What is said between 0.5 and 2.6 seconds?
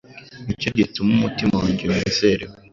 cyo gituma umutima wanjye unezerewe